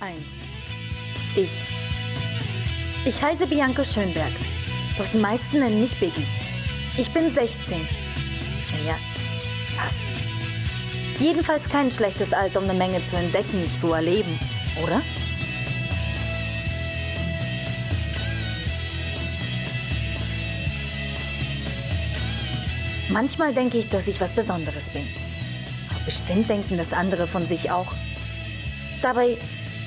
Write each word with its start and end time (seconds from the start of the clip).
1. 0.00 0.18
Ich. 1.36 1.64
Ich 3.06 3.22
heiße 3.22 3.46
Bianca 3.46 3.82
Schönberg, 3.82 4.32
doch 4.98 5.06
die 5.06 5.16
meisten 5.16 5.58
nennen 5.58 5.80
mich 5.80 5.98
Biggie. 5.98 6.26
Ich 6.98 7.10
bin 7.12 7.32
16. 7.32 7.88
Naja, 8.72 8.98
fast. 9.74 9.98
Jedenfalls 11.18 11.68
kein 11.68 11.90
schlechtes 11.90 12.34
Alter, 12.34 12.60
um 12.60 12.68
eine 12.68 12.78
Menge 12.78 13.06
zu 13.06 13.16
entdecken, 13.16 13.64
zu 13.80 13.92
erleben, 13.92 14.38
oder? 14.82 15.00
Manchmal 23.08 23.54
denke 23.54 23.78
ich, 23.78 23.88
dass 23.88 24.08
ich 24.08 24.20
was 24.20 24.32
Besonderes 24.32 24.90
bin. 24.90 25.08
Aber 25.90 26.04
bestimmt 26.04 26.50
denken 26.50 26.76
das 26.76 26.92
andere 26.92 27.26
von 27.26 27.46
sich 27.46 27.70
auch. 27.70 27.94
Dabei, 29.00 29.38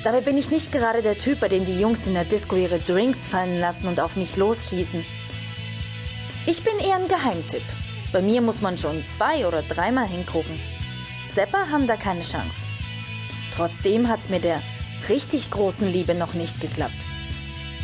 dabei 0.04 0.20
bin 0.20 0.36
ich 0.36 0.50
nicht 0.50 0.72
gerade 0.72 1.02
der 1.02 1.18
Typ, 1.18 1.40
bei 1.40 1.48
dem 1.48 1.64
die 1.64 1.78
Jungs 1.78 2.06
in 2.06 2.14
der 2.14 2.24
Disco 2.24 2.56
ihre 2.56 2.80
Drinks 2.80 3.26
fallen 3.26 3.60
lassen 3.60 3.86
und 3.86 4.00
auf 4.00 4.16
mich 4.16 4.36
losschießen. 4.36 5.04
Ich 6.46 6.64
bin 6.64 6.78
eher 6.78 6.96
ein 6.96 7.08
Geheimtipp. 7.08 7.62
Bei 8.12 8.22
mir 8.22 8.40
muss 8.40 8.60
man 8.60 8.76
schon 8.76 9.04
zwei 9.04 9.46
oder 9.46 9.62
dreimal 9.62 10.08
hingucken. 10.08 10.58
Sepper 11.34 11.70
haben 11.70 11.86
da 11.86 11.96
keine 11.96 12.22
Chance. 12.22 12.58
Trotzdem 13.52 14.08
hat's 14.08 14.28
mir 14.28 14.40
der 14.40 14.62
richtig 15.08 15.50
großen 15.50 15.86
Liebe 15.86 16.14
noch 16.14 16.34
nicht 16.34 16.60
geklappt. 16.60 16.94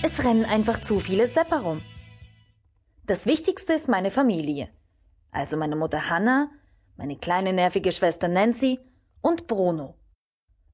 Es 0.03 0.25
rennen 0.25 0.45
einfach 0.45 0.81
zu 0.81 1.01
viele 1.01 1.27
Sepper 1.27 1.61
rum. 1.61 1.83
Das 3.07 3.27
Wichtigste 3.27 3.73
ist 3.73 3.89
meine 3.89 4.11
Familie. 4.11 4.69
Also 5.31 5.57
meine 5.57 5.77
Mutter 5.77 6.11
Hannah, 6.11 6.51
meine 6.97 7.17
kleine 7.17 7.53
nervige 7.53 7.93
Schwester 7.93 8.27
Nancy 8.27 8.81
und 9.21 9.47
Bruno. 9.47 9.95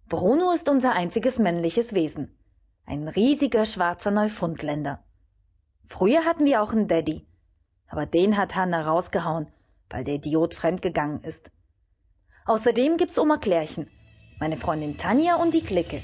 Bruno 0.08 0.52
ist 0.52 0.68
unser 0.68 0.92
einziges 0.92 1.38
männliches 1.38 1.94
Wesen. 1.94 2.36
Ein 2.84 3.08
riesiger 3.08 3.64
schwarzer 3.64 4.10
Neufundländer. 4.10 5.02
Früher 5.84 6.24
hatten 6.24 6.44
wir 6.44 6.62
auch 6.62 6.72
einen 6.72 6.88
Daddy, 6.88 7.26
aber 7.88 8.06
den 8.06 8.36
hat 8.36 8.54
Hannah 8.54 8.82
rausgehauen, 8.82 9.48
weil 9.88 10.04
der 10.04 10.14
Idiot 10.14 10.54
fremdgegangen 10.54 11.22
ist. 11.22 11.50
Außerdem 12.44 12.96
gibt's 12.96 13.18
Oma 13.18 13.36
Klärchen, 13.36 13.88
meine 14.40 14.56
Freundin 14.56 14.96
Tanja 14.96 15.36
und 15.36 15.54
die 15.54 15.62
Clique. 15.62 16.02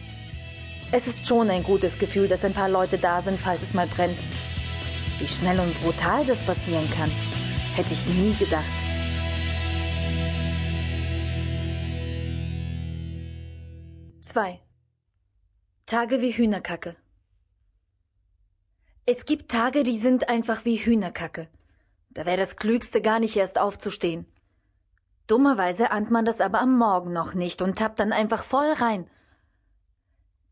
Es 0.90 1.06
ist 1.06 1.26
schon 1.26 1.50
ein 1.50 1.64
gutes 1.64 1.98
Gefühl, 1.98 2.28
dass 2.28 2.44
ein 2.44 2.54
paar 2.54 2.68
Leute 2.68 2.96
da 2.96 3.20
sind, 3.20 3.38
falls 3.38 3.62
es 3.62 3.74
mal 3.74 3.86
brennt. 3.86 4.18
Wie 5.18 5.28
schnell 5.28 5.58
und 5.60 5.78
brutal 5.82 6.24
das 6.24 6.44
passieren 6.44 6.88
kann. 6.96 7.10
Hätte 7.74 7.92
ich 7.92 8.06
nie 8.06 8.34
gedacht. 8.34 8.87
Zwei. 14.30 14.60
Tage 15.86 16.20
wie 16.20 16.32
Hühnerkacke. 16.32 16.96
Es 19.06 19.24
gibt 19.24 19.50
Tage, 19.50 19.84
die 19.84 19.96
sind 19.96 20.28
einfach 20.28 20.66
wie 20.66 20.76
Hühnerkacke. 20.76 21.48
Da 22.10 22.26
wäre 22.26 22.36
das 22.36 22.56
Klügste 22.56 23.00
gar 23.00 23.20
nicht 23.20 23.36
erst 23.36 23.58
aufzustehen. 23.58 24.26
Dummerweise 25.28 25.92
ahnt 25.92 26.10
man 26.10 26.26
das 26.26 26.42
aber 26.42 26.60
am 26.60 26.76
Morgen 26.76 27.14
noch 27.14 27.32
nicht 27.32 27.62
und 27.62 27.78
tappt 27.78 28.00
dann 28.00 28.12
einfach 28.12 28.42
voll 28.42 28.70
rein. 28.72 29.08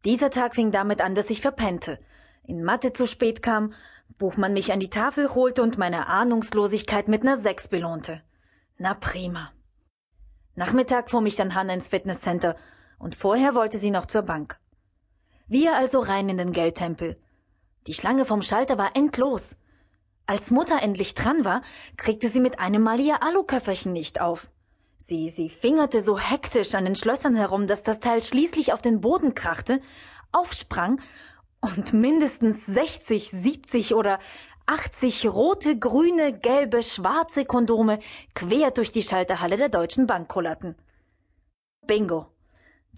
Dieser 0.07 0.31
Tag 0.31 0.55
fing 0.55 0.71
damit 0.71 1.03
an, 1.03 1.15
dass 1.15 1.29
ich 1.29 1.43
verpennte, 1.43 2.01
in 2.45 2.65
Mathe 2.65 2.95
zu 2.95 3.07
spät 3.07 3.43
kam 3.43 3.75
Buchmann 4.17 4.55
mich 4.55 4.73
an 4.73 4.81
die 4.81 4.89
Tafel 4.89 5.35
holte 5.35 5.63
und 5.63 5.77
meine 5.77 6.07
Ahnungslosigkeit 6.07 7.09
mit 7.09 7.25
ner 7.25 7.37
Sechs 7.37 7.69
belohnte. 7.69 8.23
Na 8.79 8.95
prima. 8.95 9.53
Nachmittag 10.55 11.11
fuhr 11.11 11.21
mich 11.21 11.37
dann 11.37 11.55
Hanna 11.55 11.75
ins 11.75 11.89
Fitnesscenter 11.89 12.57
und 12.99 13.15
vorher 13.15 13.55
wollte 13.55 13.79
sie 13.79 13.91
noch 13.91 14.07
zur 14.07 14.23
Bank. 14.23 14.59
Wir 15.49 15.77
also 15.77 16.01
rein 16.01 16.29
in 16.29 16.39
den 16.39 16.53
Geldtempel. 16.53 17.21
Die 17.87 17.95
Schlange 17.95 18.25
vom 18.25 18.43
Schalter 18.43 18.79
war 18.79 18.97
endlos. 18.97 19.57
Als 20.27 20.51
Mutter 20.51 20.83
endlich 20.83 21.15
dran 21.15 21.45
war, 21.45 21.63
kriegte 21.97 22.29
sie 22.29 22.41
mit 22.41 22.59
einem 22.59 22.83
Mal 22.83 22.99
ihr 22.99 23.23
Aluköfferchen 23.23 23.93
nicht 23.93 24.21
auf. 24.21 24.51
Sie, 24.99 25.29
sie 25.29 25.49
fingerte 25.49 26.03
so 26.03 26.19
hektisch 26.19 26.75
an 26.75 26.85
den 26.85 26.97
Schlössern 26.97 27.37
herum, 27.37 27.67
dass 27.67 27.83
das 27.83 28.01
Teil 28.01 28.23
schließlich 28.23 28.73
auf 28.73 28.83
den 28.83 29.01
Boden 29.01 29.35
krachte, 29.35 29.81
aufsprang 30.33 31.01
und 31.61 31.93
mindestens 31.93 32.67
60, 32.67 33.31
70 33.31 33.95
oder 33.95 34.19
80 34.67 35.29
rote, 35.29 35.79
grüne, 35.79 36.37
gelbe, 36.37 36.83
schwarze 36.83 37.45
Kondome 37.45 38.01
quer 38.35 38.73
durch 38.73 38.91
die 38.91 39.05
Schalterhalle 39.05 39.57
der 39.57 39.69
Deutschen 39.69 40.09
Bank 40.09 40.29
kullerten. 40.29 40.75
Bingo. 41.87 42.36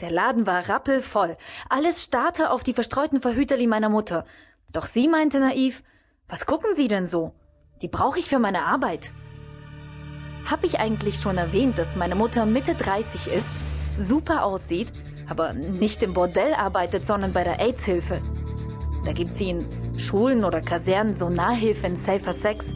Der 0.01 0.11
Laden 0.11 0.47
war 0.47 0.69
rappelvoll. 0.69 1.37
Alles 1.69 2.05
starrte 2.05 2.51
auf 2.51 2.63
die 2.63 2.75
verstreuten 2.75 3.21
Verhüterli 3.21 3.67
meiner 3.67 3.89
Mutter. 3.89 4.25
Doch 4.73 4.87
sie 4.87 5.09
meinte 5.09 5.41
naiv, 5.41 5.83
was 6.29 6.47
gucken 6.47 6.75
Sie 6.75 6.89
denn 6.89 7.07
so? 7.07 7.33
Die 7.83 7.89
brauche 7.89 8.19
ich 8.19 8.29
für 8.29 8.39
meine 8.39 8.65
Arbeit. 8.65 9.13
Hab 10.49 10.63
ich 10.63 10.79
eigentlich 10.79 11.21
schon 11.21 11.37
erwähnt, 11.37 11.79
dass 11.79 11.97
meine 11.97 12.15
Mutter 12.15 12.47
Mitte 12.47 12.75
30 12.75 13.33
ist, 13.33 13.47
super 13.99 14.45
aussieht, 14.45 14.93
aber 15.29 15.53
nicht 15.53 16.03
im 16.03 16.15
Bordell 16.15 16.55
arbeitet, 16.55 17.07
sondern 17.07 17.33
bei 17.33 17.45
der 17.45 17.61
AIDS-Hilfe? 17.61 18.21
Da 19.05 19.13
gibt 19.13 19.35
sie 19.35 19.51
in 19.51 19.99
Schulen 19.99 20.45
oder 20.45 20.61
Kasernen 20.61 21.15
so 21.15 21.29
Nahhilfe 21.29 21.87
in 21.87 21.97
Safer 21.97 22.33
Sex. 22.33 22.67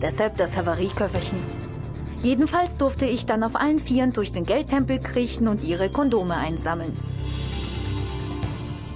Deshalb 0.00 0.36
das 0.36 0.56
Havarieköfferchen. 0.56 1.63
Jedenfalls 2.24 2.78
durfte 2.78 3.04
ich 3.04 3.26
dann 3.26 3.42
auf 3.42 3.54
allen 3.54 3.78
Vieren 3.78 4.14
durch 4.14 4.32
den 4.32 4.44
Geldtempel 4.44 4.98
kriechen 4.98 5.46
und 5.46 5.62
ihre 5.62 5.90
Kondome 5.90 6.34
einsammeln. 6.34 6.96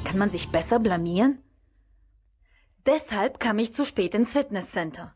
Kann 0.05 0.17
man 0.17 0.31
sich 0.31 0.49
besser 0.49 0.79
blamieren? 0.79 1.43
Deshalb 2.87 3.39
kam 3.39 3.59
ich 3.59 3.75
zu 3.75 3.85
spät 3.85 4.15
ins 4.15 4.33
Fitnesscenter. 4.33 5.15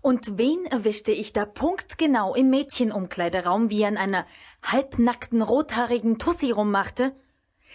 Und 0.00 0.38
wen 0.38 0.64
erwischte 0.66 1.10
ich 1.10 1.32
da 1.32 1.44
punktgenau 1.44 2.36
im 2.36 2.50
Mädchenumkleideraum, 2.50 3.68
wie 3.68 3.82
er 3.82 3.88
an 3.88 3.96
einer 3.96 4.26
halbnackten 4.62 5.42
rothaarigen 5.42 6.20
Tussi 6.20 6.52
rummachte? 6.52 7.16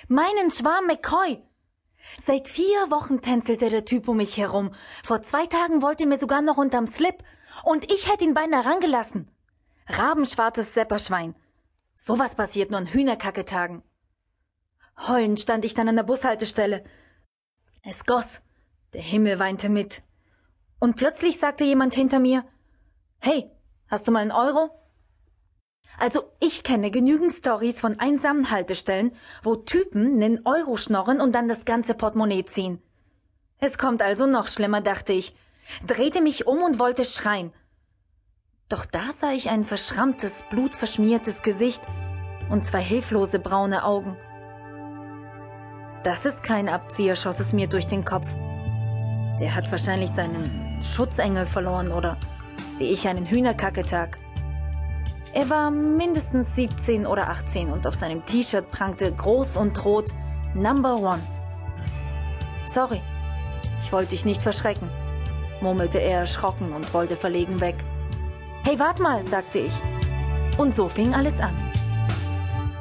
Meinen 0.07 0.51
Schwarm 0.51 0.87
McCoy! 0.87 1.43
Seit 2.25 2.47
vier 2.47 2.91
Wochen 2.91 3.19
tänzelte 3.19 3.67
der 3.67 3.83
Typ 3.83 4.07
um 4.07 4.15
mich 4.15 4.37
herum. 4.37 4.71
Vor 5.03 5.21
zwei 5.21 5.47
Tagen 5.47 5.81
wollte 5.81 6.03
er 6.03 6.07
mir 6.07 6.17
sogar 6.17 6.41
noch 6.41 6.57
unterm 6.57 6.87
Slip. 6.87 7.25
Und 7.65 7.91
ich 7.91 8.09
hätte 8.09 8.23
ihn 8.23 8.33
beinahe 8.33 8.63
rangelassen. 8.63 9.29
Rabenschwarzes 9.89 10.73
Sepperschwein. 10.75 11.35
Sowas 11.95 12.35
passiert 12.35 12.69
nur 12.69 12.79
an 12.79 12.85
Hühnerkacketagen. 12.85 13.81
Heulend 15.07 15.39
stand 15.39 15.65
ich 15.65 15.73
dann 15.73 15.89
an 15.89 15.95
der 15.95 16.03
Bushaltestelle. 16.03 16.83
Es 17.83 18.05
goss. 18.05 18.41
Der 18.93 19.01
Himmel 19.01 19.39
weinte 19.39 19.69
mit. 19.69 20.03
Und 20.79 20.95
plötzlich 20.95 21.39
sagte 21.39 21.63
jemand 21.63 21.93
hinter 21.93 22.19
mir, 22.19 22.45
Hey, 23.19 23.51
hast 23.87 24.07
du 24.07 24.11
mal 24.11 24.19
einen 24.19 24.31
Euro? 24.31 24.69
Also 25.97 26.31
ich 26.39 26.63
kenne 26.63 26.91
genügend 26.91 27.33
Stories 27.33 27.79
von 27.79 27.99
einsamen 27.99 28.51
Haltestellen, 28.51 29.11
wo 29.43 29.55
Typen 29.55 30.17
nen 30.17 30.45
Euro 30.45 30.77
schnorren 30.77 31.19
und 31.19 31.33
dann 31.33 31.47
das 31.47 31.65
ganze 31.65 31.93
Portemonnaie 31.93 32.45
ziehen. 32.45 32.81
Es 33.57 33.77
kommt 33.77 34.01
also 34.01 34.25
noch 34.25 34.47
schlimmer, 34.47 34.81
dachte 34.81 35.11
ich, 35.11 35.35
drehte 35.85 36.21
mich 36.21 36.47
um 36.47 36.61
und 36.61 36.79
wollte 36.79 37.03
schreien. 37.03 37.53
Doch 38.69 38.85
da 38.85 39.01
sah 39.19 39.31
ich 39.31 39.49
ein 39.49 39.65
verschrammtes, 39.65 40.43
blutverschmiertes 40.51 41.41
Gesicht 41.41 41.81
und 42.51 42.63
zwei 42.63 42.81
hilflose 42.81 43.39
braune 43.39 43.83
Augen. 43.83 44.15
Das 46.03 46.23
ist 46.25 46.43
kein 46.43 46.69
Abzieher, 46.69 47.15
schoss 47.15 47.39
es 47.39 47.51
mir 47.51 47.67
durch 47.67 47.87
den 47.87 48.05
Kopf. 48.05 48.35
Der 49.39 49.55
hat 49.55 49.71
wahrscheinlich 49.71 50.11
seinen 50.11 50.83
Schutzengel 50.83 51.47
verloren 51.47 51.91
oder 51.91 52.17
wie 52.77 52.85
ich 52.91 53.07
einen 53.07 53.25
Hühnerkacketag. 53.25 54.19
Er 55.33 55.49
war 55.49 55.71
mindestens 55.71 56.53
17 56.55 57.07
oder 57.07 57.27
18 57.29 57.71
und 57.71 57.87
auf 57.87 57.95
seinem 57.95 58.23
T-Shirt 58.23 58.69
prangte 58.69 59.11
groß 59.11 59.57
und 59.57 59.83
rot 59.83 60.11
Number 60.53 60.95
One. 60.95 61.23
Sorry, 62.65 63.01
ich 63.81 63.91
wollte 63.91 64.11
dich 64.11 64.25
nicht 64.25 64.43
verschrecken, 64.43 64.91
murmelte 65.59 65.97
er 65.97 66.19
erschrocken 66.19 66.71
und 66.71 66.93
wollte 66.93 67.15
verlegen 67.15 67.61
weg. 67.61 67.75
Hey, 68.63 68.77
wart 68.77 68.99
mal, 68.99 69.23
sagte 69.23 69.59
ich. 69.59 69.81
Und 70.57 70.75
so 70.75 70.89
fing 70.89 71.13
alles 71.13 71.39
an. 71.39 71.55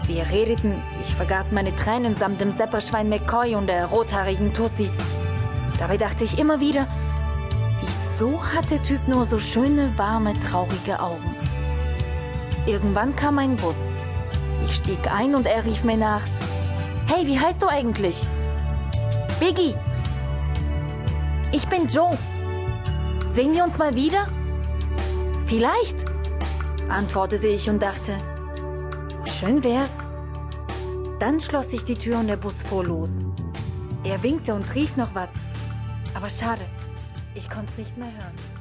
Wir 0.07 0.29
redeten, 0.31 0.83
ich 1.01 1.15
vergaß 1.15 1.53
meine 1.53 1.75
Tränen 1.77 2.17
samt 2.17 2.41
dem 2.41 2.51
Sepperschwein 2.51 3.09
McCoy 3.09 3.55
und 3.55 3.69
der 3.69 3.87
rothaarigen 3.87 4.53
Tussi. 4.53 4.91
Dabei 5.79 5.97
dachte 5.97 6.25
ich 6.25 6.39
immer 6.39 6.61
wieder, 6.61 6.87
wieso 7.81 8.43
hat 8.43 8.71
der 8.71 8.83
Typ 8.83 9.07
nur 9.07 9.25
so 9.25 9.39
schöne, 9.39 9.97
warme, 9.97 10.35
traurige 10.35 11.01
Augen? 11.01 11.37
Irgendwann 12.67 13.15
kam 13.15 13.39
ein 13.39 13.57
Bus. 13.57 13.77
Ich 14.65 14.77
stieg 14.77 15.13
ein 15.13 15.35
und 15.35 15.47
er 15.47 15.65
rief 15.65 15.85
mir 15.85 15.97
nach. 15.97 16.23
Hey, 17.07 17.27
wie 17.27 17.39
heißt 17.39 17.63
du 17.63 17.69
eigentlich? 17.69 18.23
Biggie. 19.39 19.75
Ich 21.53 21.67
bin 21.69 21.87
Joe. 21.87 22.19
Sehen 23.35 23.55
wir 23.55 23.65
uns 23.65 23.79
mal 23.79 23.95
wieder? 23.95 24.27
Vielleicht, 25.49 26.05
antwortete 26.91 27.49
ich 27.49 27.71
und 27.71 27.83
dachte, 27.83 28.19
schön 29.25 29.65
wär's. 29.65 29.93
Dann 31.21 31.41
schloss 31.41 31.71
sich 31.71 31.85
die 31.85 31.95
Tür 31.95 32.19
und 32.19 32.27
der 32.27 32.37
Bus 32.37 32.63
fuhr 32.65 32.85
los. 32.85 33.13
Er 34.05 34.23
winkte 34.23 34.53
und 34.53 34.75
rief 34.75 34.99
noch 34.99 35.15
was. 35.15 35.31
Aber 36.13 36.29
schade, 36.29 36.67
ich 37.35 37.49
konnte 37.49 37.73
es 37.73 37.79
nicht 37.79 37.97
mehr 37.97 38.13
hören. 38.13 38.58